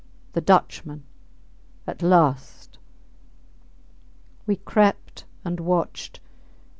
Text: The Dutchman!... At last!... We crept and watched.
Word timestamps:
The 0.33 0.41
Dutchman!... 0.41 1.03
At 1.85 2.01
last!... 2.01 2.79
We 4.47 4.55
crept 4.55 5.25
and 5.45 5.59
watched. 5.59 6.19